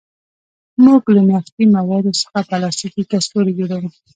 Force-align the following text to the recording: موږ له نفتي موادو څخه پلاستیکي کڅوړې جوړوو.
موږ 0.85 1.01
له 1.15 1.21
نفتي 1.31 1.65
موادو 1.75 2.11
څخه 2.21 2.39
پلاستیکي 2.49 3.03
کڅوړې 3.11 3.53
جوړوو. 3.59 3.89